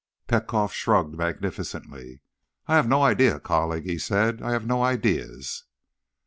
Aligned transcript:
Petkoff 0.25 0.73
shrugged 0.73 1.15
magnificently. 1.15 2.21
"I 2.67 2.73
have 2.73 2.87
no 2.87 3.03
ideas, 3.03 3.41
colleague," 3.43 3.85
he 3.85 3.99
said. 3.99 4.41
"I 4.41 4.51
have 4.51 4.65
no 4.65 4.81
ideas." 4.83 5.65